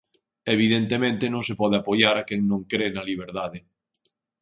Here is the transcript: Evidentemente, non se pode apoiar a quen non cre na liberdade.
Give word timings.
Evidentemente, 0.55 1.25
non 1.33 1.43
se 1.47 1.55
pode 1.61 1.75
apoiar 1.77 2.15
a 2.17 2.25
quen 2.27 2.41
non 2.51 2.61
cre 2.71 2.87
na 2.93 3.03
liberdade. 3.09 3.59